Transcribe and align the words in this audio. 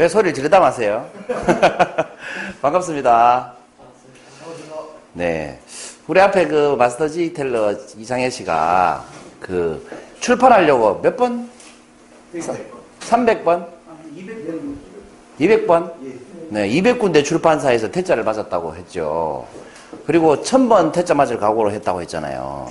왜 0.00 0.08
소리를 0.08 0.32
지르다 0.32 0.60
마세요? 0.60 1.06
반갑습니다. 2.62 3.52
네. 5.12 5.60
우리 6.06 6.18
앞에 6.18 6.46
그 6.46 6.74
마스터 6.78 7.06
G 7.06 7.34
텔러 7.34 7.74
이상혜 7.98 8.30
씨가 8.30 9.04
그 9.38 9.86
출판하려고 10.20 11.02
몇 11.02 11.14
번? 11.18 11.50
300번? 13.00 13.66
200번? 15.38 15.92
네, 16.48 16.66
200군데 16.70 17.22
출판사에서 17.22 17.90
퇴짜를 17.90 18.24
맞았다고 18.24 18.76
했죠. 18.76 19.46
그리고 20.06 20.40
1000번 20.40 20.92
퇴짜 20.92 21.12
맞을 21.12 21.36
각오로 21.38 21.72
했다고 21.72 22.00
했잖아요. 22.00 22.70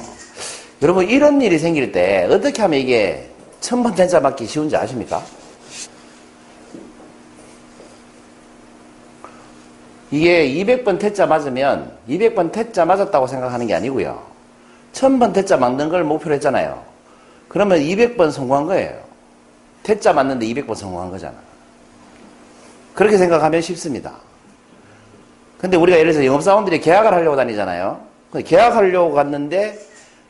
여러분, 0.81 1.07
이런 1.07 1.39
일이 1.43 1.59
생길 1.59 1.91
때 1.91 2.27
어떻게 2.27 2.59
하면 2.63 2.79
이게 2.79 3.29
1000번 3.61 3.95
퇴짜 3.95 4.19
맞기 4.19 4.47
쉬운지 4.47 4.75
아십니까? 4.75 5.21
이게 10.11 10.47
200번 10.47 10.99
퇴짜 10.99 11.25
맞으면 11.25 11.91
200번 12.07 12.51
퇴짜 12.51 12.85
맞았다고 12.85 13.27
생각하는 13.27 13.67
게 13.67 13.75
아니고요. 13.75 14.21
1000번 14.93 15.33
퇴짜 15.33 15.57
맞는 15.57 15.89
걸 15.89 16.03
목표로 16.03 16.33
했잖아요. 16.35 16.83
그러면 17.47 17.79
200번 17.79 18.31
성공한 18.31 18.65
거예요. 18.65 18.99
퇴짜 19.83 20.13
맞는데 20.13 20.45
200번 20.47 20.75
성공한 20.75 21.11
거잖아. 21.11 21.35
그렇게 22.93 23.17
생각하면 23.17 23.61
쉽습니다. 23.61 24.13
근데 25.59 25.77
우리가 25.77 25.99
예를 25.99 26.11
들어서 26.11 26.25
영업사원들이 26.25 26.79
계약을 26.79 27.13
하려고 27.13 27.35
다니잖아요. 27.35 27.99
계약하려고 28.45 29.13
갔는데 29.13 29.77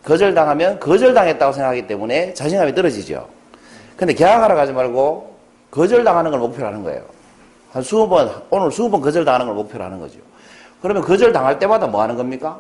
거절당하면 0.03 0.80
거절당했다고 0.80 1.53
생각하기 1.53 1.88
때문에 1.88 2.33
자신감이 2.33 2.73
떨어지죠. 2.73 3.27
근데 3.95 4.14
계약하러 4.14 4.55
가지 4.55 4.71
말고 4.71 5.36
거절당하는 5.71 6.31
걸 6.31 6.39
목표로 6.39 6.67
하는 6.67 6.83
거예요. 6.83 7.03
한 7.72 7.84
수십 7.84 8.08
번, 8.08 8.31
오늘 8.50 8.72
수십 8.72 8.89
번 8.89 9.02
거절당하는 9.02 9.45
걸 9.45 9.56
목표로 9.56 9.84
하는 9.84 10.00
거죠. 10.00 10.20
그러면 10.81 11.03
거절당할 11.03 11.59
때마다 11.59 11.88
뭐 11.88 12.02
하는 12.02 12.16
겁니까? 12.16 12.59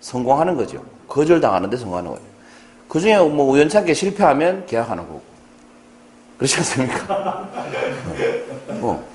성공하는 0.00 0.56
거죠. 0.56 0.82
거절당하는데 1.08 1.76
성공하는 1.76 2.10
거예요. 2.10 2.24
그 2.88 3.00
중에 3.00 3.18
뭐 3.18 3.50
우연찮게 3.52 3.92
실패하면 3.92 4.66
계약하는 4.66 5.06
거고. 5.06 5.22
그렇지 6.38 6.56
않습니까? 6.56 7.48
뭐. 8.80 9.04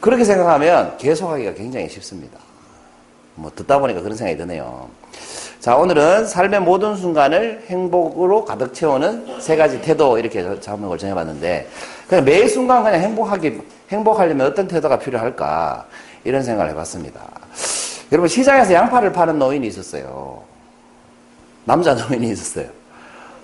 그렇게 0.00 0.24
생각하면 0.24 0.96
계속하기가 0.98 1.54
굉장히 1.54 1.88
쉽습니다. 1.88 2.38
뭐 3.34 3.50
듣다 3.54 3.78
보니까 3.78 4.02
그런 4.02 4.16
생각이 4.16 4.36
드네요. 4.38 4.88
자, 5.60 5.74
오늘은 5.74 6.26
삶의 6.26 6.60
모든 6.60 6.96
순간을 6.96 7.64
행복으로 7.66 8.44
가득 8.44 8.74
채우는 8.74 9.40
세 9.40 9.56
가지 9.56 9.80
태도 9.80 10.18
이렇게 10.18 10.60
자문을 10.60 10.98
정해봤는데 10.98 11.68
그냥 12.08 12.24
매 12.24 12.46
순간 12.46 12.84
그냥 12.84 13.00
행복하기 13.00 13.60
행복하려면 13.90 14.46
어떤 14.46 14.68
태도가 14.68 14.98
필요할까 14.98 15.86
이런 16.24 16.42
생각을 16.42 16.70
해봤습니다. 16.70 17.20
여러분 18.12 18.28
시장에서 18.28 18.72
양파를 18.74 19.12
파는 19.12 19.38
노인이 19.38 19.66
있었어요. 19.66 20.42
남자 21.64 21.94
노인이 21.94 22.30
있었어요. 22.30 22.66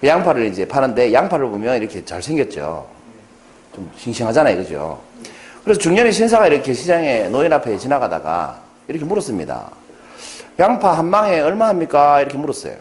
양파를 0.04 0.46
이제 0.46 0.66
파는데 0.66 1.12
양파를 1.12 1.48
보면 1.48 1.76
이렇게 1.78 2.04
잘 2.04 2.22
생겼죠. 2.22 2.86
좀 3.74 3.90
싱싱하잖아요, 3.96 4.56
그죠? 4.58 5.00
그래서 5.64 5.80
중년의 5.80 6.12
신사가 6.12 6.46
이렇게 6.48 6.74
시장에 6.74 7.28
노인 7.28 7.52
앞에 7.52 7.78
지나가다가 7.78 8.60
이렇게 8.86 9.04
물었습니다. 9.04 9.70
양파 10.62 10.92
한 10.96 11.06
망에 11.06 11.40
얼마 11.40 11.66
합니까? 11.66 12.20
이렇게 12.20 12.38
물었어요. 12.38 12.76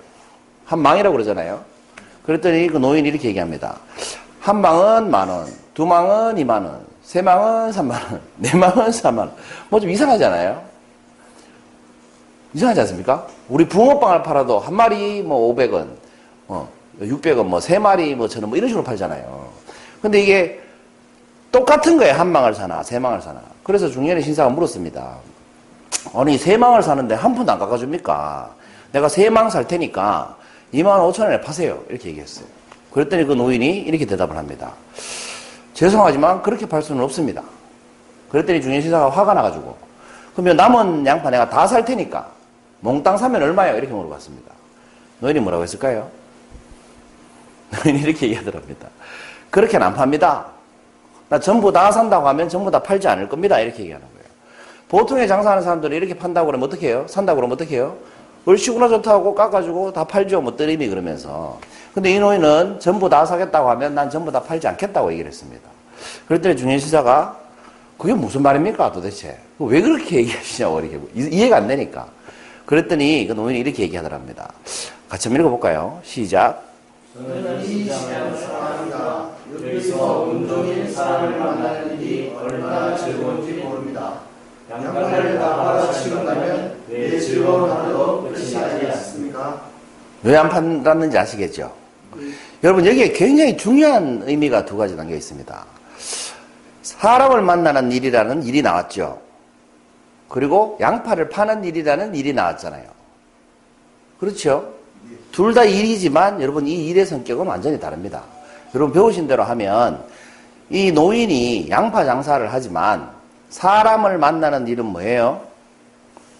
한 0.66 0.80
망이라고 0.80 1.14
그러잖아요. 1.14 1.64
그랬더니 2.24 2.68
그 2.68 2.78
노인이 2.78 3.10
이렇게 3.10 3.30
얘기합니다. 3.30 3.78
한 4.40 4.62
망은 4.62 5.10
만 5.10 5.28
원, 5.28 5.48
두 5.74 5.88
망은 5.88 6.38
이만 6.38 6.64
원, 6.64 6.86
세 7.02 7.24
망은 7.24 7.72
삼만 7.72 8.02
원, 8.04 8.22
네 8.38 8.54
망은 8.56 8.92
삼만 8.92 9.28
원. 9.30 9.36
뭐 9.70 9.80
좀 9.80 9.90
이상하잖아요. 9.90 10.62
이상하지 12.54 12.82
않습니까? 12.82 13.26
우리 13.50 13.68
붕어빵을 13.68 14.22
팔아도 14.22 14.60
한 14.60 14.76
마리 14.76 15.24
뭐 15.24 15.52
500원, 15.56 15.88
뭐 16.46 16.70
600원, 17.02 17.46
뭐세 17.46 17.80
마리 17.80 18.14
뭐 18.14 18.28
저는 18.28 18.48
뭐 18.48 18.58
이런 18.58 18.68
식으로 18.70 18.84
팔잖아요. 18.84 19.50
근데 20.04 20.22
이게 20.22 20.62
똑같은 21.52 21.98
거예요. 21.98 22.14
한 22.14 22.32
망을 22.32 22.54
사나, 22.54 22.84
세 22.84 23.00
망을 23.00 23.22
사나. 23.24 23.42
그래서 23.64 23.90
중년의 23.90 24.22
신사가 24.22 24.50
물었습니다. 24.52 25.18
아니, 26.14 26.38
세 26.38 26.58
망을 26.58 26.82
사는데 26.84 27.16
한 27.16 27.36
푼도 27.36 27.52
안 27.52 27.60
깎아줍니까? 27.60 28.56
내가 28.92 29.08
세망 29.08 29.50
살 29.50 29.68
테니까 29.68 30.36
2만 30.74 31.00
5천 31.12 31.22
원에 31.24 31.42
파세요. 31.42 31.82
이렇게 31.90 32.10
얘기했어요. 32.10 32.46
그랬더니 32.92 33.26
그 33.26 33.34
노인이 33.34 33.80
이렇게 33.80 34.06
대답을 34.06 34.36
합니다. 34.36 34.74
죄송하지만 35.74 36.42
그렇게 36.42 36.66
팔 36.66 36.82
수는 36.82 37.02
없습니다. 37.04 37.42
그랬더니 38.30 38.62
중년 38.62 38.82
신사가 38.82 39.10
화가 39.10 39.34
나가지고 39.34 39.78
그러면 40.34 40.58
남은 40.58 41.06
양파 41.06 41.30
내가 41.30 41.50
다 41.50 41.68
살 41.68 41.86
테니까 41.86 42.28
몽땅 42.82 43.18
사면 43.18 43.42
얼마예요? 43.44 43.78
이렇게 43.78 43.94
물어봤습니다. 43.94 44.52
노인이 45.20 45.40
뭐라고 45.40 45.64
했을까요? 45.64 46.10
노인이 47.86 48.02
이렇게 48.02 48.28
얘기하더랍니다. 48.28 48.88
그렇게는 49.50 49.88
안 49.88 49.94
팝니다. 49.94 50.46
나 51.30 51.40
전부 51.40 51.72
다 51.72 51.92
산다고 51.92 52.28
하면 52.28 52.50
전부 52.50 52.70
다 52.72 52.80
팔지 52.82 53.08
않을 53.08 53.30
겁니다. 53.30 53.60
이렇게 53.60 53.84
얘기하는 53.84 54.06
거예요. 54.08 54.21
보통의 54.92 55.26
장사하는 55.26 55.64
사람들은 55.64 55.96
이렇게 55.96 56.14
판다고 56.14 56.48
그러면 56.48 56.68
어떻게 56.68 56.90
해요? 56.90 57.06
산다고 57.08 57.38
그러면 57.38 57.54
어떻게 57.56 57.78
해요? 57.78 57.96
얼씨구나 58.46 58.90
좋다고 58.90 59.34
깎아주고 59.34 59.94
다 59.94 60.04
팔죠. 60.04 60.42
뭐 60.42 60.58
뜨림이 60.58 60.90
그러면서. 60.90 61.58
근데 61.94 62.12
이 62.12 62.20
노인은 62.20 62.82
전부 62.82 63.08
다 63.08 63.26
사겠다고 63.26 63.70
하면 63.70 63.96
난 63.96 64.10
전부 64.10 64.34
다 64.34 64.44
팔지 64.44 64.68
않겠다고 64.68 65.14
얘기를 65.14 65.32
했습니다. 65.32 65.62
그랬더니 66.28 66.58
중년시사가 66.58 67.40
그게 67.98 68.14
무슨 68.14 68.42
말입니까 68.42 68.92
도대체? 68.92 69.38
왜 69.60 69.80
그렇게 69.80 70.18
얘기하시냐고 70.28 70.82
이렇게 70.82 71.00
이해가 71.16 71.56
안 71.56 71.68
되니까. 71.68 72.08
그랬더니 72.66 73.28
그 73.28 73.34
노인이 73.34 73.62
이렇게 73.62 73.84
얘기하더랍니다. 73.84 74.52
같이 75.08 75.30
한번 75.30 75.46
읽어볼까요? 75.46 76.02
시작. 76.04 76.64
저는 77.14 77.64
이 77.64 77.86
시간을 77.86 78.36
사랑합니다. 78.36 79.30
여기서 79.54 80.22
온종일 80.24 80.92
사람을 80.92 81.40
만나는 81.40 82.02
일이 82.02 82.36
얼마나 82.38 82.98
즐거운지 82.98 83.54
모릅니다. 83.54 84.21
양파를 84.72 85.38
다 85.38 85.58
받아치고 85.58 86.24
나면 86.24 86.78
내 86.88 87.20
즐거운 87.20 87.70
하루도 87.70 88.24
끝이 88.24 88.54
나지 88.54 88.88
않습니까? 88.88 89.62
왜 90.24 90.38
안 90.38 90.48
판다는지 90.50 91.18
아시겠죠? 91.18 91.74
여러분 92.64 92.86
여기에 92.86 93.12
굉장히 93.12 93.58
중요한 93.58 94.22
의미가 94.26 94.66
두 94.66 94.78
가지 94.78 94.96
담겨 94.96 95.16
있습니다. 95.16 95.66
사람을 96.84 97.42
만나는 97.42 97.92
일이라는 97.92 98.44
일이 98.44 98.62
나왔죠. 98.62 99.20
그리고 100.30 100.78
양파를 100.80 101.30
파는 101.30 101.64
일이라는 101.66 102.16
일이 102.16 102.32
나왔잖아요. 102.34 102.86
그렇죠? 104.20 104.74
둘다 105.32 105.64
일이지만 105.66 106.42
여러분 106.42 106.68
이 106.68 106.88
일의 106.88 107.06
성격은 107.06 107.46
완전히 107.46 107.80
다릅니다. 107.80 108.24
여러분 108.74 108.94
배우신 108.94 109.28
대로 109.28 109.44
하면 109.44 110.02
이 110.70 110.92
노인이 110.92 111.70
양파 111.70 112.06
장사를 112.06 112.48
하지만 112.54 113.10
사람을 113.52 114.18
만나는 114.18 114.68
일은 114.68 114.86
뭐예요? 114.86 115.42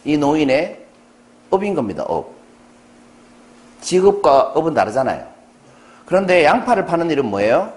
이 0.04 0.18
노인의 0.18 0.84
업인 1.52 1.76
겁니다. 1.76 2.04
업. 2.04 2.32
직업과 3.82 4.54
업은 4.56 4.74
다르잖아요. 4.74 5.28
그런데 6.06 6.44
양파를 6.44 6.86
파는 6.86 7.10
일은 7.12 7.26
뭐예요? 7.26 7.72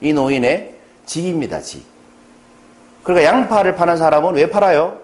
이 0.00 0.12
노인의 0.12 0.74
직입니다. 1.06 1.60
직. 1.60 1.84
그러니까 3.02 3.26
양파를 3.28 3.76
파는 3.76 3.96
사람은 3.96 4.34
왜 4.34 4.50
팔아요? 4.50 4.98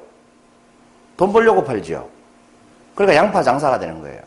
돈 1.16 1.32
벌려고 1.32 1.64
팔죠. 1.64 2.08
그러니까 2.94 3.16
양파 3.16 3.42
장사가 3.42 3.78
되는 3.78 4.00
거예요. 4.00 4.20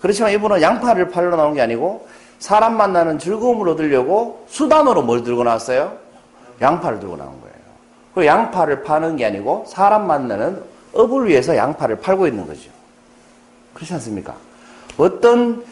그렇지만 0.00 0.32
이분은 0.32 0.60
양파를 0.60 1.10
팔러 1.10 1.36
나온 1.36 1.54
게 1.54 1.60
아니고 1.60 2.06
사람 2.38 2.76
만나는 2.76 3.18
즐거움을 3.18 3.68
얻으려고 3.70 4.44
수단으로 4.48 5.02
뭘 5.02 5.22
들고 5.22 5.44
나왔어요? 5.44 5.96
양파를 6.60 7.00
들고 7.00 7.16
나온 7.16 7.40
거예요. 7.40 7.51
그 8.14 8.26
양파를 8.26 8.82
파는 8.82 9.16
게 9.16 9.26
아니고 9.26 9.64
사람 9.66 10.06
만나는 10.06 10.62
업을 10.92 11.28
위해서 11.28 11.56
양파를 11.56 11.96
팔고 12.00 12.26
있는 12.26 12.46
거죠. 12.46 12.70
그렇지 13.74 13.94
않습니까? 13.94 14.34
어떤 14.98 15.64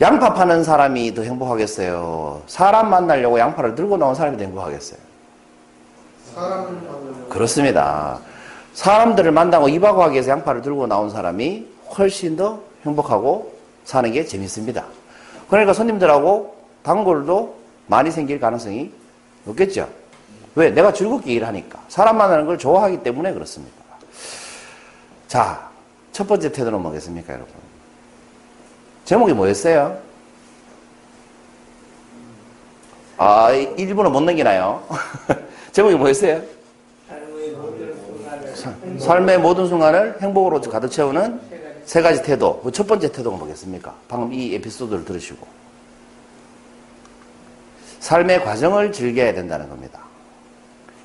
양파 0.00 0.32
파는 0.32 0.64
사람이 0.64 1.14
더 1.14 1.22
행복하겠어요? 1.22 2.42
사람 2.46 2.90
만나려고 2.90 3.38
양파를 3.38 3.74
들고 3.74 3.98
나온 3.98 4.14
사람이 4.14 4.38
더 4.38 4.44
행복하겠어요? 4.44 4.98
그렇습니다. 7.28 8.18
사람들을 8.72 9.30
만나고 9.30 9.68
입하고 9.68 10.02
하기 10.04 10.14
위해서 10.14 10.30
양파를 10.30 10.62
들고 10.62 10.86
나온 10.86 11.10
사람이 11.10 11.66
훨씬 11.98 12.36
더 12.36 12.60
행복하고 12.86 13.52
사는 13.84 14.10
게 14.10 14.24
재밌습니다. 14.24 14.84
그러니까 15.50 15.74
손님들하고 15.74 16.56
단골도 16.82 17.54
많이 17.86 18.10
생길 18.10 18.40
가능성이 18.40 18.90
높겠죠. 19.44 19.88
왜? 20.54 20.70
내가 20.70 20.92
즐겁게 20.92 21.32
일하니까. 21.32 21.80
사람 21.88 22.18
만나는 22.18 22.46
걸 22.46 22.58
좋아하기 22.58 23.02
때문에 23.02 23.32
그렇습니다. 23.32 23.74
자, 25.28 25.70
첫 26.12 26.26
번째 26.28 26.52
태도는 26.52 26.80
뭐겠습니까, 26.80 27.32
여러분? 27.32 27.52
제목이 29.04 29.32
뭐였어요? 29.32 29.98
아, 33.16 33.50
일본어 33.52 34.10
못 34.10 34.20
넘기나요? 34.20 34.82
제목이 35.72 35.94
뭐였어요? 35.94 36.42
삶의 38.98 39.38
모든 39.38 39.66
순간을 39.68 40.18
행복으로 40.20 40.60
가득 40.60 40.88
채우는 40.90 41.40
세 41.84 42.02
가지 42.02 42.22
태도. 42.22 42.60
그 42.60 42.70
첫 42.70 42.86
번째 42.86 43.10
태도가 43.10 43.36
뭐겠습니까? 43.38 43.94
방금 44.08 44.32
이 44.32 44.54
에피소드를 44.54 45.04
들으시고. 45.04 45.46
삶의 48.00 48.44
과정을 48.44 48.92
즐겨야 48.92 49.32
된다는 49.32 49.68
겁니다. 49.68 50.00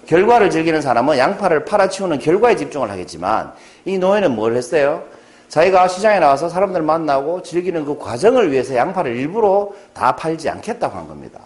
결과를 0.07 0.50
즐기는 0.50 0.81
사람은 0.81 1.18
양파를 1.18 1.65
팔아치우는 1.65 2.19
결과에 2.19 2.56
집중을 2.56 2.89
하겠지만 2.89 3.51
이 3.86 3.98
노예는 3.98 4.31
뭘 4.36 4.56
했어요? 4.56 5.04
자기가 5.50 5.88
시장에 5.88 6.19
나와서 6.19 6.50
사람들 6.50 6.81
만나고 6.81 7.44
즐기는 7.44 7.86
그 7.86 7.98
과정을 7.98 8.51
위해서 8.51 8.75
양파를 8.75 9.15
일부러 9.15 9.69
다 9.94 10.15
팔지 10.15 10.50
않겠다고 10.50 10.98
한 10.98 11.07
겁니다. 11.07 11.39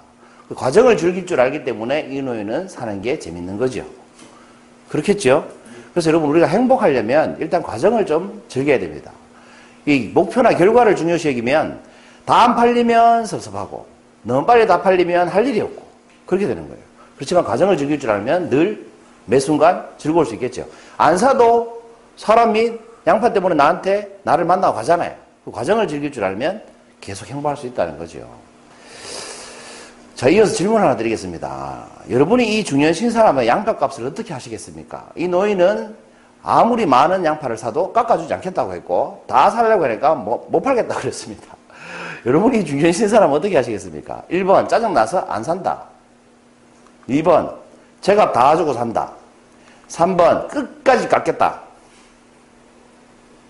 그 0.48 0.56
과정을 0.56 0.98
즐길 0.98 1.26
줄 1.26 1.40
알기 1.40 1.64
때문에 1.64 2.08
이 2.10 2.22
노예는 2.22 2.68
사는 2.68 3.02
게 3.02 3.18
재밌는 3.20 3.58
거죠. 3.58 3.84
그렇겠죠? 4.90 5.48
그래서 5.94 6.10
여러분 6.10 6.30
우리가 6.30 6.48
행복하려면 6.48 7.38
일단 7.40 7.62
과정을 7.64 8.06
좀 8.06 8.42
즐겨야 8.48 8.80
됩니다. 8.80 9.12
이 9.86 10.12
목표나 10.14 10.52
결과를 10.52 10.96
중요시 10.96 11.30
여기면 11.30 11.80
다 12.26 12.44
안 12.44 12.56
팔리면 12.56 13.26
섭섭하고 13.26 13.86
너무 14.24 14.46
빨리 14.46 14.68
다 14.68 14.82
팔리면 14.82 15.28
할 15.28 15.48
일이 15.48 15.60
없고 15.62 15.84
그렇게 16.26 16.48
되는 16.48 16.68
거예요. 16.68 16.91
그렇지만 17.22 17.44
과정을 17.44 17.78
즐길 17.78 18.00
줄 18.00 18.10
알면 18.10 18.50
늘 18.50 18.92
매 19.26 19.40
순간 19.40 19.88
즐거울 19.98 20.26
수 20.26 20.34
있겠죠. 20.36 20.66
안 20.98 21.18
사도 21.18 21.82
사람이 22.18 22.74
양파 23.08 23.32
때문에 23.32 23.56
나한테 23.56 24.20
나를 24.24 24.46
만나고 24.46 24.76
가잖아요. 24.76 25.14
그 25.46 25.52
과정을 25.52 25.88
즐길 25.88 26.12
줄 26.12 26.24
알면 26.24 26.62
계속 27.00 27.28
행복할 27.30 27.58
수 27.58 27.68
있다는 27.68 27.98
거죠. 27.98 28.20
자, 30.16 30.30
이어서 30.30 30.54
질문 30.54 30.82
하나 30.82 30.96
드리겠습니다. 30.96 31.86
여러분이 32.10 32.60
이 32.60 32.64
중요한 32.64 32.94
신사람의 32.94 33.48
양파 33.48 33.76
값을 33.78 34.06
어떻게 34.06 34.34
하시겠습니까? 34.34 35.08
이 35.16 35.28
노인은 35.28 35.96
아무리 36.44 36.86
많은 36.86 37.26
양파를 37.26 37.58
사도 37.58 37.92
깎아주지 37.92 38.32
않겠다고 38.34 38.74
했고, 38.74 39.24
다 39.28 39.50
살려고 39.50 39.86
하니까 39.86 40.14
못, 40.14 40.48
못 40.50 40.62
팔겠다고 40.62 41.00
그랬습니다. 41.00 41.56
여러분이 42.26 42.60
이 42.60 42.66
중요한 42.66 42.92
신사람 42.92 43.32
어떻게 43.32 43.56
하시겠습니까? 43.56 44.24
1번, 44.30 44.68
짜증나서 44.68 45.26
안 45.28 45.44
산다. 45.44 45.91
2번, 47.12 47.54
제값 48.02 48.32
다 48.34 48.56
주고 48.56 48.74
산다. 48.74 49.12
3번, 49.90 50.48
끝까지 50.48 51.08
깎겠다. 51.10 51.60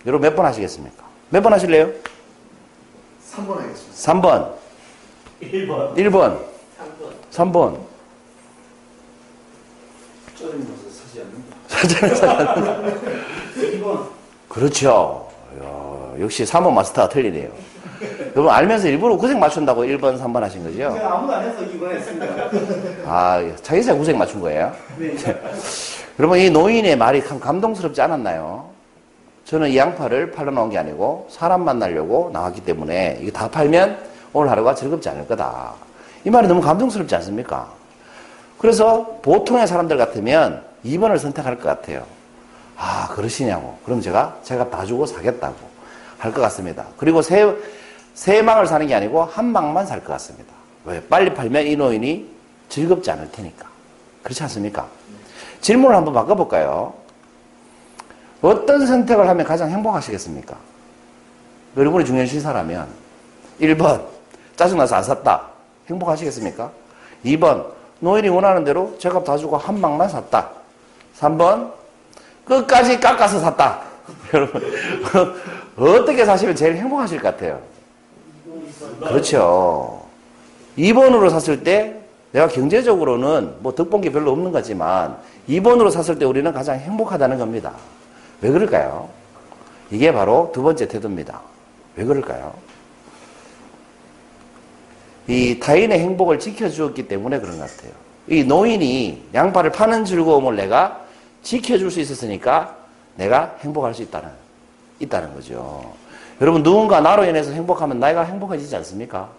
여러분 0.05 0.21
몇 0.27 0.35
번 0.35 0.45
하시겠습니까? 0.47 1.03
몇 1.29 1.41
번 1.43 1.53
하실래요? 1.53 1.87
3번 3.31 3.57
하겠습니다. 3.59 3.95
3번, 3.95 4.51
1번. 5.41 5.95
1번, 5.95 6.37
3번. 6.77 7.11
3번. 7.31 7.77
짜증나서 10.35 10.89
사지 10.89 11.21
않는다. 11.21 12.81
2번. 13.55 14.07
그렇죠. 14.49 15.29
이야, 15.55 16.23
역시 16.23 16.43
3번 16.43 16.73
마스터가 16.73 17.07
틀리네요. 17.09 17.49
여러분 18.35 18.49
알면서 18.49 18.87
일부러 18.87 19.15
고생 19.15 19.39
맞춘다고 19.39 19.83
1번, 19.83 20.19
3번 20.19 20.39
하신 20.39 20.63
거죠? 20.63 20.77
제가 20.77 21.13
아무도 21.17 21.33
안 21.35 21.47
해서 21.47 21.59
2번 21.61 21.91
했습니다. 21.91 22.49
아, 23.05 23.41
자기가 23.61 23.93
고생 23.95 24.17
맞춘 24.17 24.41
거예요? 24.41 24.71
네. 24.97 25.15
여러분 26.19 26.37
이 26.39 26.49
노인의 26.49 26.97
말이 26.97 27.25
참 27.25 27.39
감동스럽지 27.39 28.01
않았나요? 28.01 28.69
저는 29.45 29.69
이 29.69 29.77
양파를 29.77 30.31
팔러 30.31 30.51
나온 30.51 30.69
게 30.69 30.77
아니고 30.77 31.27
사람 31.29 31.65
만나려고 31.65 32.29
나왔기 32.31 32.61
때문에 32.61 33.19
이거 33.21 33.31
다 33.31 33.49
팔면 33.49 33.97
오늘 34.33 34.49
하루가 34.51 34.75
즐겁지 34.75 35.09
않을 35.09 35.27
거다. 35.27 35.73
이 36.23 36.29
말이 36.29 36.47
너무 36.47 36.61
감동스럽지 36.61 37.15
않습니까? 37.15 37.69
그래서 38.59 39.19
보통의 39.23 39.67
사람들 39.67 39.97
같으면 39.97 40.63
2번을 40.85 41.17
선택할 41.17 41.57
것 41.57 41.63
같아요. 41.63 42.03
아, 42.77 43.07
그러시냐고. 43.13 43.77
그럼 43.83 44.01
제가, 44.01 44.37
제가 44.43 44.69
다 44.69 44.85
주고 44.85 45.05
사겠다고 45.05 45.55
할 46.17 46.31
것 46.31 46.41
같습니다. 46.41 46.85
그리고 46.97 47.21
세, 47.23 47.51
세 48.13 48.41
망을 48.43 48.67
사는 48.67 48.85
게 48.85 48.93
아니고 48.93 49.23
한 49.23 49.45
망만 49.45 49.87
살 49.87 49.99
것 50.03 50.07
같습니다. 50.13 50.53
왜? 50.85 51.01
빨리 51.09 51.33
팔면 51.33 51.65
이 51.65 51.75
노인이 51.75 52.29
즐겁지 52.71 53.11
않을 53.11 53.29
테니까. 53.31 53.67
그렇지 54.23 54.41
않습니까? 54.43 54.87
질문을 55.59 55.95
한번 55.95 56.13
바꿔볼까요? 56.13 56.93
어떤 58.41 58.87
선택을 58.87 59.27
하면 59.27 59.45
가장 59.45 59.69
행복하시겠습니까? 59.69 60.55
여러분이 61.77 62.05
중요한 62.05 62.25
신사라면 62.25 62.87
1번 63.59 64.03
짜증나서 64.55 64.95
안 64.95 65.03
샀다. 65.03 65.49
행복하시겠습니까? 65.89 66.71
2번 67.25 67.65
노인이 67.99 68.29
원하는 68.29 68.63
대로 68.63 68.97
제값 68.97 69.25
다 69.25 69.37
주고 69.37 69.57
한 69.57 69.79
방만 69.81 70.09
샀다. 70.09 70.49
3번 71.19 71.73
끝까지 72.45 72.99
깎아서 72.99 73.39
샀다. 73.39 73.81
여러분 74.33 74.61
어떻게 75.77 76.25
사시면 76.25 76.55
제일 76.55 76.77
행복하실 76.77 77.21
것 77.21 77.35
같아요? 77.35 77.61
그렇죠. 78.99 80.05
2번으로 80.77 81.29
샀을 81.29 81.63
때 81.63 82.00
내가 82.31 82.47
경제적으로는 82.47 83.55
뭐 83.59 83.75
덕본 83.75 84.01
게 84.01 84.11
별로 84.11 84.31
없는 84.31 84.51
거지만 84.51 85.17
2번으로 85.49 85.91
샀을 85.91 86.17
때 86.17 86.25
우리는 86.25 86.51
가장 86.53 86.79
행복하다는 86.79 87.37
겁니다. 87.37 87.73
왜 88.41 88.49
그럴까요? 88.51 89.09
이게 89.89 90.13
바로 90.13 90.49
두 90.53 90.63
번째 90.63 90.87
태도입니다. 90.87 91.41
왜 91.95 92.05
그럴까요? 92.05 92.53
이 95.27 95.59
타인의 95.59 95.99
행복을 95.99 96.39
지켜주었기 96.39 97.07
때문에 97.07 97.39
그런 97.39 97.59
것 97.59 97.69
같아요. 97.69 97.91
이 98.27 98.43
노인이 98.43 99.29
양파를 99.33 99.71
파는 99.71 100.05
즐거움을 100.05 100.55
내가 100.55 101.01
지켜줄 101.43 101.91
수 101.91 101.99
있었으니까 101.99 102.75
내가 103.15 103.55
행복할 103.59 103.93
수 103.93 104.01
있다는, 104.03 104.29
있다는 104.99 105.33
거죠. 105.33 105.93
여러분, 106.39 106.63
누군가 106.63 107.01
나로 107.01 107.25
인해서 107.25 107.51
행복하면 107.51 107.99
내가 107.99 108.23
행복해지지 108.23 108.75
않습니까? 108.77 109.29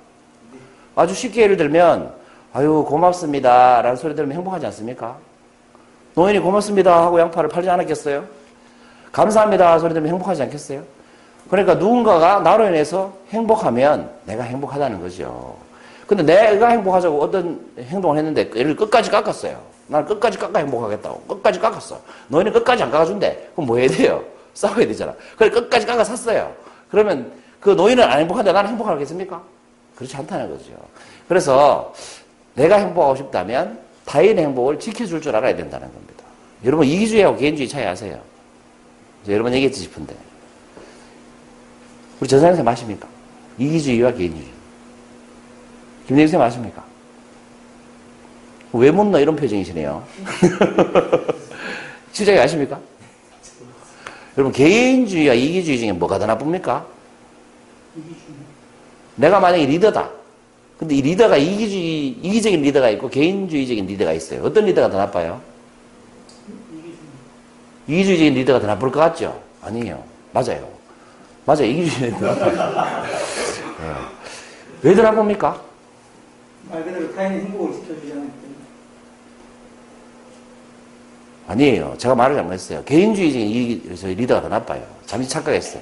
아주 0.95 1.15
쉽게 1.15 1.43
예를 1.43 1.57
들면, 1.57 2.13
아유, 2.55 2.85
고맙습니다. 2.87 3.81
라는 3.81 3.97
소리 3.97 4.15
들으면 4.15 4.37
행복하지 4.37 4.67
않습니까? 4.67 5.17
노인이 6.15 6.39
고맙습니다. 6.39 7.03
하고 7.03 7.19
양파를 7.19 7.49
팔지 7.49 7.71
않았겠어요? 7.71 8.25
감사합니다. 9.11 9.79
소리 9.79 9.95
들으면 9.95 10.13
행복하지 10.13 10.43
않겠어요? 10.43 10.83
그러니까 11.49 11.75
누군가가 11.75 12.41
나로 12.41 12.67
인해서 12.67 13.13
행복하면 13.31 14.11
내가 14.27 14.43
행복하다는 14.43 15.01
거죠. 15.01 15.57
근데 16.07 16.23
내가 16.23 16.69
행복하자고 16.69 17.23
어떤 17.23 17.59
행동을 17.79 18.19
했는데 18.19 18.51
얘를 18.55 18.77
끝까지 18.77 19.11
깎았어요. 19.11 19.59
나는 19.87 20.07
끝까지 20.07 20.39
깎아 20.39 20.59
행복하겠다고. 20.59 21.23
끝까지 21.23 21.59
깎았어. 21.59 22.01
너희는 22.29 22.53
끝까지 22.53 22.83
안 22.83 22.91
깎아준대. 22.91 23.51
그럼 23.55 23.67
뭐 23.67 23.79
해야 23.79 23.89
돼요? 23.89 24.23
싸워야 24.53 24.87
되잖아. 24.87 25.15
그래, 25.39 25.49
끝까지 25.49 25.87
깎아 25.87 26.05
샀어요. 26.05 26.53
그러면 26.91 27.33
그 27.61 27.71
노인은 27.71 28.05
안 28.05 28.19
행복한데 28.21 28.53
나는 28.53 28.71
행복하겠습니까? 28.73 29.41
그렇지 29.97 30.17
않다는 30.17 30.51
거죠. 30.51 30.73
그래서 31.29 31.93
내가 32.55 32.77
행복하고 32.77 33.17
싶다면 33.17 33.79
타인의 34.05 34.45
행복을 34.45 34.79
지켜줄 34.79 35.21
줄 35.21 35.35
알아야 35.35 35.55
된다는 35.57 35.93
겁니다. 35.93 36.25
여러분, 36.65 36.87
이기주의하고 36.87 37.37
개인주의 37.37 37.69
차이 37.69 37.85
아세요? 37.85 38.21
여러 39.29 39.43
번 39.43 39.55
얘기했지 39.55 39.81
싶은데. 39.81 40.15
우리 42.21 42.29
전사님 42.29 42.57
쌤 42.57 42.69
아십니까? 42.69 43.09
이기주의와 43.59 44.13
개인주의. 44.13 44.49
김대중 46.07 46.33
쌤 46.33 46.41
아십니까? 46.41 46.85
왜 48.73 48.91
묻나 48.91 49.19
이런 49.19 49.37
표정이시네요. 49.37 50.05
실장이 52.13 52.39
아십니까? 52.41 52.81
여러분, 54.37 54.53
개인주의와 54.53 55.35
이기주의 55.35 55.79
중에 55.79 55.93
뭐가 55.93 56.19
더 56.19 56.27
나쁩니까? 56.27 56.87
내가 59.17 59.41
만약에 59.41 59.67
리더다. 59.67 60.22
근데 60.83 60.97
이 60.97 61.03
리더가 61.03 61.37
이기주의, 61.37 62.09
이기적인 62.23 62.61
리더가 62.61 62.91
있고 62.91 63.09
개인주의적인 63.09 63.87
리더가 63.87 64.15
있어요. 64.15 64.43
어떤 64.43 64.65
리더가 64.65 64.91
더 64.91 64.99
나빠요? 64.99 65.41
이기주의적인 67.87 68.35
리더가 68.35 68.59
더 68.59 68.67
나쁠 68.67 68.91
것 68.91 68.99
같죠? 68.99 69.41
아니에요. 69.61 70.03
맞아요. 70.33 70.69
맞아요. 71.45 71.67
이기주의적인 71.67 72.15
리더가 72.17 72.35
더 72.35 72.51
나빠요. 72.51 73.03
네. 73.05 73.95
왜더 74.83 75.03
나쁩니까? 75.03 75.63
말 76.69 76.83
그대로 76.83 77.15
타인의 77.15 77.41
행복을 77.43 77.87
때문에. 77.87 78.31
아니에요. 81.47 81.95
제가 81.97 82.17
말을 82.17 82.35
잘못했어요. 82.35 82.83
개인주의적인 82.83 84.17
리더가 84.17 84.43
더 84.43 84.49
나빠요. 84.49 84.85
잠시 85.07 85.29
착각했어요. 85.29 85.81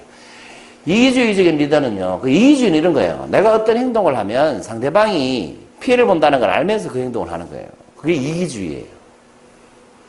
이기주의적인 0.86 1.56
리더는요, 1.58 2.20
그 2.20 2.30
이기주의는 2.30 2.78
이런 2.78 2.92
거예요. 2.92 3.26
내가 3.30 3.54
어떤 3.54 3.76
행동을 3.76 4.16
하면 4.16 4.62
상대방이 4.62 5.58
피해를 5.80 6.06
본다는 6.06 6.40
걸 6.40 6.50
알면서 6.50 6.90
그 6.90 6.98
행동을 6.98 7.30
하는 7.30 7.48
거예요. 7.50 7.66
그게 7.96 8.14
이기주의예요. 8.14 9.00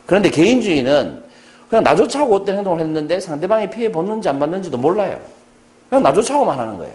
그런데 0.06 0.30
개인주의는 0.30 1.22
그냥 1.68 1.84
나조차 1.84 2.20
하고 2.20 2.36
어떤 2.36 2.58
행동을 2.58 2.80
했는데 2.80 3.18
상대방이 3.20 3.70
피해 3.70 3.90
보는지 3.90 4.28
안 4.28 4.38
받는지도 4.38 4.76
몰라요. 4.76 5.18
그냥 5.88 6.02
나조차 6.02 6.34
하고만 6.34 6.58
하는 6.58 6.76
거예요. 6.76 6.92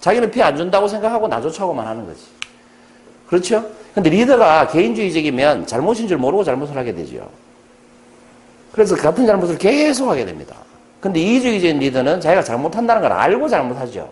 자기는 0.00 0.30
피해 0.30 0.44
안 0.44 0.56
준다고 0.56 0.88
생각하고 0.88 1.28
나조차 1.28 1.62
하고만 1.64 1.86
하는 1.86 2.06
거지. 2.06 2.20
그렇죠? 3.28 3.64
근데 3.94 4.10
리더가 4.10 4.68
개인주의적이면 4.68 5.66
잘못인 5.66 6.08
줄 6.08 6.18
모르고 6.18 6.44
잘못을 6.44 6.76
하게 6.76 6.94
되죠. 6.94 7.28
그래서 8.72 8.94
같은 8.96 9.26
잘못을 9.26 9.58
계속 9.58 10.08
하게 10.08 10.24
됩니다. 10.24 10.56
근데 11.00 11.20
이주의적인 11.20 11.78
리더는 11.78 12.20
자기가 12.20 12.42
잘못한다는 12.42 13.02
걸 13.02 13.12
알고 13.12 13.48
잘못하죠. 13.48 14.10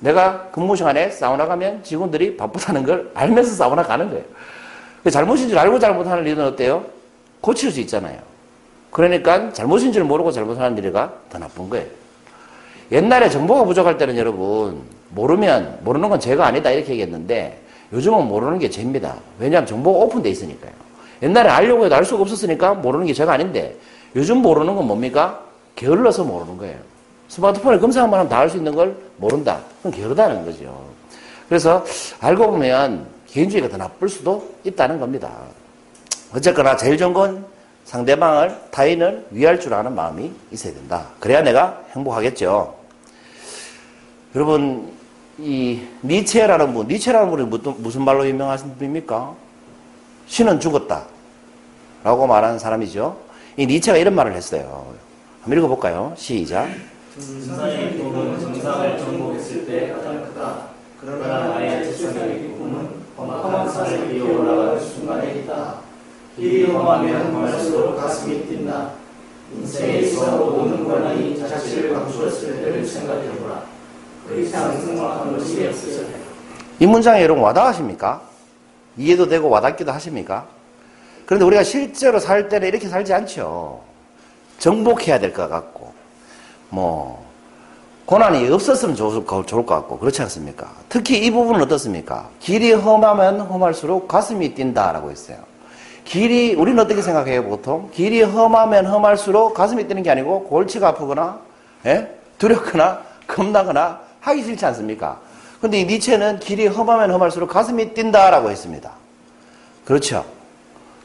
내가 0.00 0.48
근무 0.50 0.76
시간에 0.76 1.08
사우나 1.10 1.46
가면 1.46 1.82
직원들이 1.82 2.36
바쁘다는 2.36 2.84
걸 2.84 3.10
알면서 3.14 3.54
사우나 3.54 3.82
가는 3.82 4.08
거예요. 4.10 4.24
그 5.02 5.10
잘못인 5.10 5.48
줄 5.48 5.58
알고 5.58 5.78
잘못하는 5.78 6.24
리더는 6.24 6.52
어때요? 6.52 6.84
고칠 7.40 7.70
수 7.70 7.80
있잖아요. 7.80 8.18
그러니까 8.90 9.52
잘못인 9.52 9.92
줄 9.92 10.04
모르고 10.04 10.32
잘못하는 10.32 10.74
리더가 10.76 11.12
더 11.30 11.38
나쁜 11.38 11.70
거예요. 11.70 11.86
옛날에 12.92 13.28
정보가 13.28 13.64
부족할 13.64 13.98
때는 13.98 14.16
여러분 14.16 14.82
모르면 15.10 15.78
모르는 15.82 16.08
건 16.08 16.20
죄가 16.20 16.46
아니다 16.46 16.70
이렇게 16.70 16.92
얘기했는데 16.92 17.60
요즘은 17.92 18.26
모르는 18.26 18.58
게 18.58 18.68
죄입니다. 18.68 19.16
왜냐하면 19.38 19.66
정보가 19.66 20.04
오픈돼 20.04 20.28
있으니까요. 20.30 20.72
옛날에 21.22 21.48
알려고 21.48 21.84
해도 21.84 21.94
알 21.94 22.04
수가 22.04 22.22
없었으니까 22.22 22.74
모르는 22.74 23.06
게 23.06 23.12
죄가 23.12 23.32
아닌데 23.32 23.76
요즘 24.16 24.38
모르는 24.38 24.76
건 24.76 24.86
뭡니까? 24.86 25.40
게을러서 25.76 26.24
모르는 26.24 26.56
거예요. 26.56 26.78
스마트폰에 27.28 27.78
검색만 27.78 28.12
하면 28.12 28.28
다알수 28.28 28.56
있는 28.56 28.74
걸 28.74 28.96
모른다. 29.16 29.60
그건 29.78 29.92
게으르다는 29.92 30.44
거죠. 30.44 30.84
그래서 31.48 31.84
알고 32.20 32.52
보면 32.52 33.06
개인주의가 33.26 33.68
더 33.68 33.76
나쁠 33.76 34.08
수도 34.08 34.54
있다는 34.64 35.00
겁니다. 35.00 35.30
어쨌거나 36.32 36.76
제일 36.76 36.96
좋은 36.96 37.12
건 37.12 37.44
상대방을 37.84 38.56
타인을 38.70 39.26
위할 39.30 39.60
줄 39.60 39.74
아는 39.74 39.94
마음이 39.94 40.32
있어야 40.52 40.72
된다. 40.72 41.06
그래야 41.20 41.42
내가 41.42 41.82
행복하겠죠. 41.94 42.74
여러분 44.34 44.92
이 45.38 45.82
니체라는 46.02 46.72
분, 46.72 46.86
니체라는 46.86 47.30
분이 47.30 47.74
무슨 47.78 48.02
말로 48.02 48.26
유명하신 48.26 48.76
분입니까? 48.76 49.34
신은 50.26 50.60
죽었다. 50.60 51.04
라고 52.02 52.26
말하는 52.26 52.58
사람이죠. 52.58 53.23
이 53.56 53.66
니체가 53.66 53.98
이런 53.98 54.14
말을 54.14 54.34
했어요. 54.34 54.92
한번 55.42 55.58
읽어볼까요? 55.58 56.12
시작. 56.16 56.68
정상의 57.16 57.96
꿈은 57.96 58.40
정상을 58.40 58.98
정복했을 58.98 59.66
때 59.66 59.92
가장 59.92 60.24
크다. 60.24 60.68
그러나 61.00 61.48
나의 61.48 61.84
최상의 61.84 62.54
꿈은 62.58 62.88
험한 63.16 63.70
산을 63.70 64.12
위에 64.12 64.20
올라가는 64.20 64.80
순간에 64.80 65.34
있다. 65.34 65.76
길이 66.34 66.64
험하면 66.64 67.32
험할수록 67.32 67.96
가슴이 67.96 68.46
뛴다. 68.46 68.90
인생에서 69.54 70.36
모든 70.36 70.82
권한이 70.88 71.38
자치를 71.38 71.94
감추었을 71.94 72.56
때를 72.56 72.84
생각해보라. 72.84 73.62
그 74.26 74.40
이상 74.40 74.76
생각한 74.80 75.32
것이 75.32 75.64
없으실 75.68 76.06
때. 76.06 76.14
이 76.80 76.86
문장에 76.86 77.22
여러분 77.22 77.44
와닿으십니까? 77.44 78.20
이해도 78.96 79.28
되고 79.28 79.48
와닿기도 79.48 79.92
하십니까? 79.92 80.48
그런데 81.26 81.44
우리가 81.44 81.62
실제로 81.62 82.18
살 82.18 82.48
때는 82.48 82.68
이렇게 82.68 82.88
살지 82.88 83.12
않죠. 83.12 83.80
정복해야 84.58 85.18
될 85.18 85.32
것 85.32 85.48
같고, 85.48 85.92
뭐, 86.70 87.24
고난이 88.06 88.48
없었으면 88.50 88.94
좋을 88.94 89.24
것 89.24 89.64
같고, 89.66 89.98
그렇지 89.98 90.20
않습니까? 90.22 90.70
특히 90.88 91.24
이 91.24 91.30
부분은 91.30 91.62
어떻습니까? 91.62 92.28
길이 92.40 92.72
험하면 92.72 93.40
험할수록 93.40 94.06
가슴이 94.08 94.54
뛴다라고 94.54 95.10
했어요. 95.10 95.38
길이, 96.04 96.54
우리는 96.54 96.78
어떻게 96.82 97.00
생각해요, 97.00 97.44
보통? 97.44 97.90
길이 97.92 98.22
험하면 98.22 98.86
험할수록 98.86 99.54
가슴이 99.54 99.88
뛰는 99.88 100.02
게 100.02 100.10
아니고, 100.10 100.44
골치가 100.44 100.88
아프거나, 100.88 101.38
예? 101.86 102.14
두렵거나, 102.38 103.00
겁나거나, 103.26 104.00
하기 104.20 104.42
싫지 104.42 104.66
않습니까? 104.66 105.18
근데 105.62 105.80
이 105.80 105.86
니체는 105.86 106.40
길이 106.40 106.66
험하면 106.66 107.10
험할수록 107.10 107.48
가슴이 107.48 107.94
뛴다라고 107.94 108.50
했습니다. 108.50 108.90
그렇죠. 109.86 110.26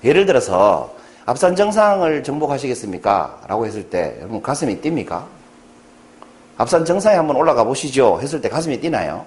예를 0.04 0.26
들어서 0.26 0.94
앞산 1.26 1.56
정상을 1.56 2.24
정복하시겠습니까? 2.24 3.42
라고 3.48 3.66
했을 3.66 3.90
때 3.90 4.16
여러분 4.20 4.42
가슴이 4.42 4.80
뜁니까? 4.82 5.26
앞산 6.58 6.84
정상에 6.86 7.16
한번 7.16 7.36
올라가 7.36 7.64
보시죠. 7.64 8.20
했을 8.22 8.42
때 8.42 8.50
가슴이 8.50 8.80
뛰나요? 8.80 9.26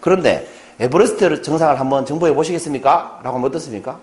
그런데 0.00 0.48
에베레스트 0.78 1.42
정상을 1.42 1.78
한번 1.78 2.04
정복해 2.04 2.34
보시겠습니까? 2.34 3.20
라고 3.22 3.36
하면 3.36 3.48
어떻습니까? 3.48 3.98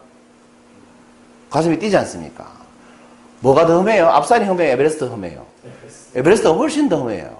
가슴이 1.49 1.77
뛰지 1.79 1.95
않습니까? 1.97 2.47
뭐가 3.39 3.65
더 3.65 3.77
험해요? 3.77 4.07
앞산이 4.07 4.45
험해요? 4.45 4.71
에베레스트 4.71 5.03
험해요? 5.05 5.45
에베레스트가 6.15 6.55
훨씬 6.55 6.89
더 6.89 6.97
험해요. 6.97 7.37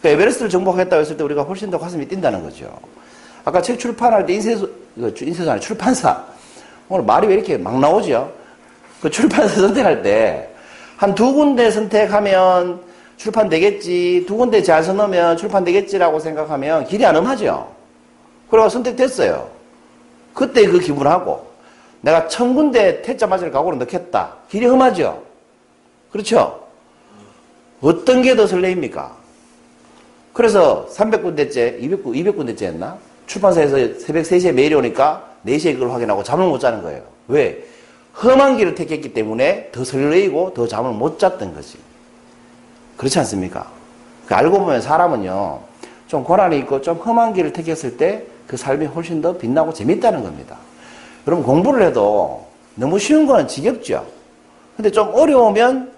그 0.00 0.08
에베레스트를 0.08 0.50
정복하겠다고 0.50 1.00
했을 1.00 1.16
때 1.16 1.24
우리가 1.24 1.42
훨씬 1.42 1.70
더 1.70 1.78
가슴이 1.78 2.06
뛴다는 2.08 2.42
거죠. 2.42 2.72
아까 3.44 3.60
책 3.60 3.78
출판할 3.78 4.24
때 4.26 4.34
인쇄소, 4.34 4.68
이거 4.96 5.10
인쇄소 5.20 5.50
아니 5.50 5.60
출판사. 5.60 6.24
오늘 6.92 7.04
말이 7.06 7.26
왜 7.26 7.34
이렇게 7.34 7.56
막 7.56 7.78
나오죠? 7.78 8.30
그 9.00 9.08
출판사 9.10 9.54
선택할 9.60 10.02
때 10.02 10.48
한 10.98 11.14
두 11.16 11.32
군데 11.32 11.68
선택하면 11.70 12.80
출판 13.16 13.48
되겠지, 13.48 14.24
두 14.28 14.36
군데 14.36 14.62
잘 14.62 14.84
써놓으면 14.84 15.36
출판 15.36 15.64
되겠지라고 15.64 16.20
생각하면 16.20 16.84
길이 16.86 17.04
안 17.04 17.16
험하죠? 17.16 17.72
그래가 18.48 18.68
선택됐어요. 18.68 19.48
그때 20.32 20.64
그 20.66 20.78
기분하고 20.78 21.44
내가 22.02 22.28
천 22.28 22.54
군데 22.54 23.02
퇴짜 23.02 23.26
맞을 23.26 23.50
각오로 23.50 23.76
넣겠다. 23.78 24.34
길이 24.48 24.66
험하죠? 24.66 25.22
그렇죠? 26.12 26.60
어떤 27.80 28.22
게 28.22 28.36
더 28.36 28.46
설레입니까? 28.46 29.16
그래서 30.32 30.86
300군데째, 30.92 31.82
200, 31.82 32.04
200군데째였나? 32.04 32.94
출판사에서 33.26 33.76
새벽 33.98 34.22
3시에 34.22 34.52
메일이 34.52 34.74
오니까 34.76 35.31
4시에 35.46 35.74
그걸 35.74 35.90
확인하고 35.90 36.22
잠을 36.22 36.46
못 36.46 36.58
자는 36.58 36.82
거예요. 36.82 37.02
왜? 37.28 37.64
험한 38.22 38.58
길을 38.58 38.74
택했기 38.74 39.14
때문에 39.14 39.70
더 39.72 39.84
설레이고 39.84 40.54
더 40.54 40.66
잠을 40.66 40.92
못 40.92 41.18
잤던 41.18 41.54
거지. 41.54 41.78
그렇지 42.96 43.18
않습니까? 43.20 43.70
그 44.26 44.34
알고 44.34 44.58
보면 44.58 44.80
사람은요, 44.80 45.60
좀 46.06 46.24
고난이 46.24 46.58
있고 46.60 46.80
좀 46.82 46.98
험한 46.98 47.34
길을 47.34 47.52
택했을 47.52 47.96
때 47.96 48.32
그 48.52 48.58
삶이 48.58 48.84
훨씬 48.84 49.22
더 49.22 49.32
빛나고 49.32 49.72
재밌다는 49.72 50.22
겁니다. 50.22 50.58
여러분 51.26 51.42
공부를 51.42 51.86
해도 51.86 52.46
너무 52.74 52.98
쉬운 52.98 53.26
거는 53.26 53.48
지겹죠? 53.48 54.04
근데 54.76 54.90
좀 54.90 55.10
어려우면 55.14 55.90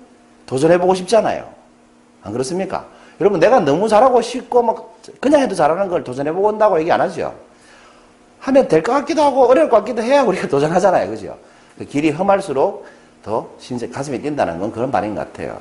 도전해보고 0.47 0.95
싶잖아요. 0.95 1.49
안 2.23 2.33
그렇습니까? 2.33 2.87
여러분 3.21 3.41
내가 3.41 3.59
너무 3.59 3.89
잘하고 3.89 4.23
쉽고 4.23 4.63
막 4.63 4.99
그냥 5.21 5.41
해도 5.41 5.57
잘하는 5.57 5.89
걸 5.89 6.05
도전해보고 6.05 6.47
온다고 6.47 6.79
얘기 6.79 6.93
안 6.93 7.01
하죠. 7.01 7.35
하면 8.45 8.69
될 8.69 8.83
것 8.83 8.93
같기도 8.93 9.23
하고 9.23 9.47
어려울 9.47 9.69
것 9.71 9.79
같기도 9.79 10.03
해야 10.03 10.23
우리가 10.23 10.49
도전하잖아요. 10.49 11.09
그죠? 11.11 11.37
그 11.79 11.85
길이 11.87 12.11
험할수록 12.11 12.87
더 13.23 13.49
신세 13.59 13.89
가슴이 13.89 14.21
뛴다는 14.21 14.59
건 14.59 14.71
그런 14.71 14.91
말인 14.91 15.15
것 15.15 15.21
같아요. 15.33 15.59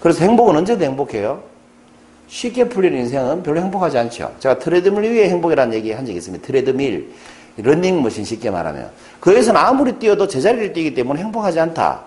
그래서 0.00 0.24
행복은 0.24 0.56
언제도 0.56 0.82
행복해요? 0.82 1.42
쉽게 2.28 2.64
풀리는 2.68 2.98
인생은 3.00 3.42
별로 3.42 3.60
행복하지 3.60 3.98
않죠. 3.98 4.32
제가 4.38 4.58
트레드밀 4.58 5.02
위에 5.12 5.28
행복이라는 5.28 5.74
얘기 5.74 5.92
한 5.92 6.06
적이 6.06 6.16
있습니다. 6.18 6.46
트레드밀, 6.46 7.12
런닝머신 7.58 8.24
쉽게 8.24 8.50
말하면. 8.50 8.88
거기서는 9.20 9.60
아무리 9.60 9.92
뛰어도 9.92 10.26
제자리를 10.26 10.72
뛰기 10.72 10.94
때문에 10.94 11.20
행복하지 11.20 11.60
않다. 11.60 12.02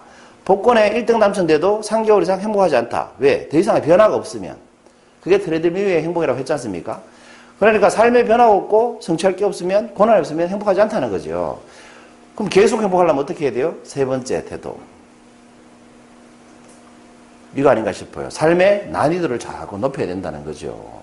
복권에 0.46 0.92
1등 1.06 1.20
당첨돼도 1.20 1.82
3개월 1.82 2.24
이상 2.24 2.40
행복하지 2.40 2.76
않다. 2.78 3.12
왜? 3.20 3.48
더 3.48 3.58
이상의 3.60 3.84
변화가 3.84 4.16
없으면. 4.16 4.56
그게 5.22 5.38
트레드밀 5.38 5.86
위의 5.86 6.02
행복이라고 6.04 6.40
했지 6.40 6.52
않습니까? 6.54 7.00
그러니까 7.60 7.90
삶에 7.90 8.26
변화가 8.26 8.52
없고 8.52 9.00
성취할 9.02 9.36
게 9.36 9.46
없으면 9.46 9.94
고난이 9.94 10.20
없으면 10.20 10.50
행복하지 10.50 10.82
않다는 10.82 11.12
거죠. 11.12 11.62
그럼 12.36 12.50
계속 12.50 12.82
행복하려면 12.82 13.24
어떻게 13.24 13.46
해야 13.46 13.54
돼요? 13.54 13.76
세 13.84 14.06
번째 14.06 14.44
태도. 14.46 14.80
이거 17.56 17.70
아닌가 17.70 17.92
싶어요. 17.94 18.30
삶의 18.30 18.90
난이도를 18.90 19.38
자꾸 19.40 19.78
높여야 19.78 20.08
된다는 20.08 20.44
거죠. 20.44 21.02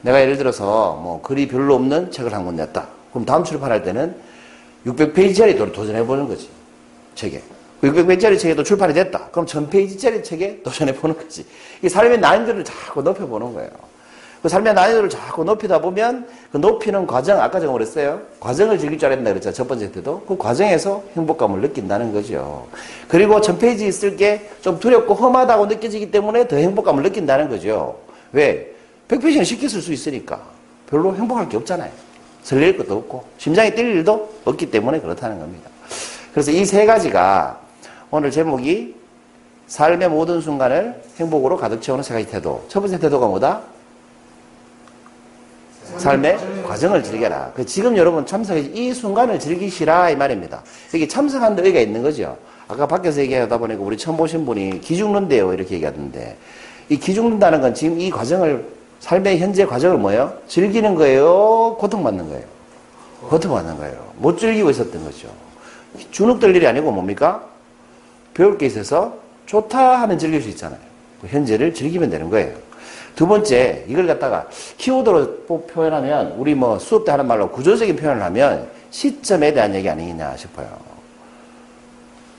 내가 0.00 0.20
예를 0.20 0.36
들어서 0.38 0.94
뭐 1.02 1.20
글이 1.22 1.48
별로 1.48 1.74
없는 1.74 2.10
책을 2.10 2.32
한 2.32 2.44
권 2.44 2.56
냈다. 2.56 2.86
그럼 3.10 3.24
다음 3.26 3.44
출판할 3.44 3.82
때는 3.82 4.16
600페이지짜리 4.86 5.56
도전해 5.74 6.04
보는 6.06 6.26
거지. 6.28 6.48
책에. 7.14 7.42
600페이지짜리 7.82 8.38
책에도 8.38 8.62
출판이 8.62 8.94
됐다. 8.94 9.28
그럼 9.30 9.44
1000페이지짜리 9.46 10.24
책에 10.24 10.62
도전해 10.62 10.94
보는 10.94 11.16
거지. 11.16 11.44
이 11.82 11.88
삶의 11.88 12.20
난이도를 12.20 12.64
자꾸 12.64 13.02
높여 13.02 13.26
보는 13.26 13.52
거예요. 13.54 13.70
그 14.42 14.48
삶의 14.48 14.74
난이도를 14.74 15.08
자꾸 15.08 15.42
높이다 15.44 15.80
보면 15.80 16.26
그 16.52 16.58
높이는 16.58 17.06
과정, 17.06 17.40
아까 17.40 17.58
제가 17.58 17.72
그랬어요. 17.72 18.20
과정을 18.40 18.78
즐길 18.78 18.98
줄 18.98 19.10
알았다 19.10 19.24
그랬죠. 19.30 19.52
첫 19.52 19.66
번째 19.66 19.90
때도. 19.90 20.22
그 20.26 20.36
과정에서 20.36 21.02
행복감을 21.16 21.60
느낀다는 21.60 22.12
거죠. 22.12 22.68
그리고 23.08 23.40
천 23.40 23.58
페이지 23.58 23.90
쓸게좀 23.90 24.78
두렵고 24.78 25.14
험하다고 25.14 25.66
느껴지기 25.66 26.10
때문에 26.10 26.46
더 26.46 26.56
행복감을 26.56 27.02
느낀다는 27.02 27.48
거죠. 27.48 27.98
왜? 28.32 28.72
100페이지는 29.08 29.44
쉽게 29.44 29.68
쓸 29.68 29.80
수 29.82 29.92
있으니까. 29.92 30.40
별로 30.88 31.14
행복할 31.14 31.48
게 31.48 31.56
없잖아요. 31.56 31.90
설렐 32.42 32.76
것도 32.78 32.96
없고, 32.96 33.24
심장이 33.38 33.70
뛸 33.74 33.86
일도 33.86 34.34
없기 34.44 34.70
때문에 34.70 35.00
그렇다는 35.00 35.38
겁니다. 35.38 35.68
그래서 36.32 36.50
이 36.52 36.64
세 36.64 36.86
가지가 36.86 37.58
오늘 38.10 38.30
제목이 38.30 38.94
삶의 39.66 40.08
모든 40.08 40.40
순간을 40.40 41.02
행복으로 41.18 41.56
가득 41.58 41.82
채우는 41.82 42.02
세 42.04 42.14
가지 42.14 42.26
태도. 42.26 42.64
첫 42.68 42.80
번째 42.80 42.98
태도가 42.98 43.26
뭐다? 43.26 43.60
삶의 46.08 46.62
과정을 46.66 47.02
즐겨라. 47.02 47.52
그 47.54 47.66
지금 47.66 47.96
여러분 47.96 48.24
참석해 48.24 48.60
이 48.60 48.94
순간을 48.94 49.38
즐기시라 49.38 50.10
이 50.10 50.16
말입니다. 50.16 50.62
여기 50.94 51.06
참석한 51.06 51.54
데 51.54 51.62
의의가 51.62 51.80
있는 51.80 52.02
거죠. 52.02 52.36
아까 52.66 52.86
밖에서 52.86 53.20
얘기하다 53.20 53.58
보니까 53.58 53.82
우리 53.82 53.96
처음 53.96 54.16
보신 54.16 54.46
분이 54.46 54.80
기죽는데요 54.80 55.52
이렇게 55.52 55.76
얘기하던데 55.76 56.36
이 56.88 56.98
기죽는다는 56.98 57.60
건 57.60 57.74
지금 57.74 58.00
이 58.00 58.10
과정을 58.10 58.66
삶의 59.00 59.38
현재 59.38 59.64
과정을 59.66 59.98
뭐예요? 59.98 60.32
즐기는 60.48 60.94
거예요? 60.94 61.76
고통받는 61.78 62.28
거예요? 62.28 62.44
고통받는 63.28 63.76
거예요. 63.76 64.12
못 64.16 64.38
즐기고 64.38 64.70
있었던 64.70 65.04
거죠. 65.04 65.28
주눅들 66.10 66.54
일이 66.56 66.66
아니고 66.66 66.90
뭡니까? 66.90 67.44
배울 68.34 68.56
게 68.56 68.66
있어서 68.66 69.16
좋다 69.46 70.00
하면 70.02 70.18
즐길 70.18 70.42
수 70.42 70.48
있잖아요. 70.50 70.80
그 71.20 71.26
현재를 71.26 71.74
즐기면 71.74 72.10
되는 72.10 72.30
거예요. 72.30 72.67
두 73.18 73.26
번째, 73.26 73.84
이걸 73.88 74.06
갖다가 74.06 74.46
키워드로 74.76 75.38
표현하면, 75.66 76.34
우리 76.38 76.54
뭐 76.54 76.78
수업 76.78 77.04
때 77.04 77.10
하는 77.10 77.26
말로 77.26 77.50
구조적인 77.50 77.96
표현을 77.96 78.22
하면 78.22 78.68
시점에 78.90 79.52
대한 79.52 79.74
얘기 79.74 79.90
아니겠냐 79.90 80.36
싶어요. 80.36 80.68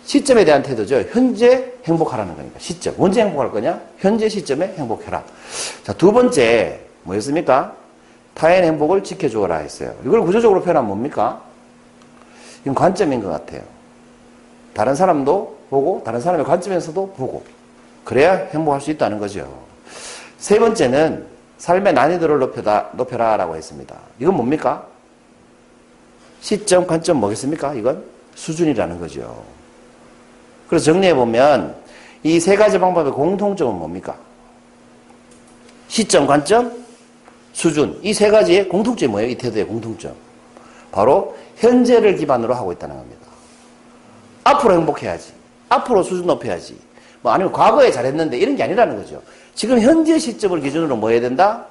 시점에 0.05 0.45
대한 0.45 0.63
태도죠. 0.63 1.03
현재 1.11 1.73
행복하라는 1.83 2.33
거니까. 2.33 2.59
시점. 2.59 2.95
언제 2.97 3.21
행복할 3.21 3.51
거냐? 3.51 3.77
현재 3.97 4.29
시점에 4.29 4.73
행복해라. 4.77 5.21
자, 5.83 5.91
두 5.91 6.13
번째, 6.13 6.79
뭐였습니까? 7.03 7.75
타인 8.33 8.63
행복을 8.63 9.03
지켜주어라 9.03 9.57
했어요. 9.57 9.93
이걸 10.05 10.21
구조적으로 10.21 10.61
표현하면 10.61 10.87
뭡니까? 10.87 11.41
이건 12.61 12.73
관점인 12.73 13.21
것 13.21 13.27
같아요. 13.29 13.63
다른 14.73 14.95
사람도 14.95 15.57
보고, 15.69 16.01
다른 16.05 16.21
사람의 16.21 16.45
관점에서도 16.45 17.15
보고. 17.17 17.43
그래야 18.05 18.47
행복할 18.53 18.79
수 18.79 18.91
있다는 18.91 19.19
거죠. 19.19 19.67
세 20.39 20.57
번째는 20.59 21.25
삶의 21.57 21.93
난이도를 21.93 22.39
높여다, 22.39 22.89
높여라 22.93 23.37
라고 23.37 23.55
했습니다. 23.55 23.95
이건 24.19 24.35
뭡니까? 24.35 24.85
시점, 26.41 26.87
관점 26.87 27.17
뭐겠습니까? 27.17 27.73
이건 27.73 28.03
수준이라는 28.35 28.99
거죠. 28.99 29.43
그래서 30.69 30.85
정리해보면 30.85 31.75
이 32.23 32.39
세 32.39 32.55
가지 32.55 32.77
방법의 32.79 33.11
공통점은 33.11 33.75
뭡니까? 33.79 34.15
시점, 35.87 36.27
관점, 36.27 36.85
수준. 37.51 37.99
이 38.03 38.13
세 38.13 38.29
가지의 38.29 38.69
공통점이 38.69 39.11
뭐예요? 39.11 39.29
이 39.31 39.35
태도의 39.35 39.65
공통점. 39.65 40.13
바로 40.91 41.35
현재를 41.57 42.15
기반으로 42.15 42.53
하고 42.53 42.71
있다는 42.71 42.95
겁니다. 42.95 43.27
앞으로 44.45 44.75
행복해야지. 44.75 45.33
앞으로 45.67 46.03
수준 46.03 46.25
높여야지. 46.25 46.77
뭐 47.21 47.33
아니면 47.33 47.51
과거에 47.51 47.91
잘했는데 47.91 48.37
이런 48.37 48.55
게 48.55 48.63
아니라는 48.63 48.95
거죠. 48.97 49.21
지금 49.55 49.79
현재 49.79 50.17
시점을 50.19 50.59
기준으로 50.61 50.95
뭐 50.95 51.09
해야 51.09 51.19
된다? 51.21 51.65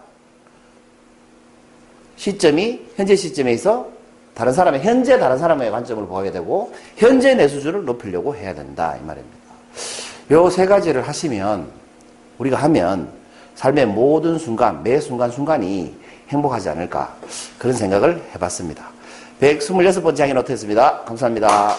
시점이 2.16 2.80
현재 2.96 3.16
시점에 3.16 3.52
있어 3.52 3.88
다른 4.34 4.52
사람의 4.52 4.80
현재 4.82 5.18
다른 5.18 5.38
사람의 5.38 5.70
관점을 5.70 6.06
보게 6.06 6.30
되고 6.30 6.72
현재 6.96 7.34
내 7.34 7.48
수준을 7.48 7.84
높이려고 7.84 8.34
해야 8.34 8.54
된다 8.54 8.96
이 9.00 9.04
말입니다. 9.04 9.38
요 10.30 10.50
세 10.50 10.66
가지를 10.66 11.06
하시면 11.08 11.68
우리가 12.38 12.56
하면 12.58 13.08
삶의 13.54 13.86
모든 13.86 14.38
순간 14.38 14.82
매 14.82 15.00
순간 15.00 15.30
순간이 15.30 15.96
행복하지 16.28 16.68
않을까 16.68 17.16
그런 17.58 17.74
생각을 17.74 18.22
해봤습니다. 18.34 18.84
126번째 19.40 20.18
항의 20.20 20.34
노트였습니다. 20.34 21.00
감사합니다. 21.04 21.76